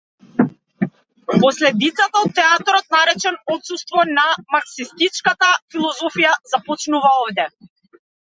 Последицата 1.43 2.21
од 2.21 2.31
театарот 2.39 2.87
наречен 2.95 3.37
отсуство 3.57 4.07
на 4.13 4.25
марксистичката 4.55 5.53
филозофија, 5.75 6.33
започнува 6.55 7.13
овде. 7.27 7.47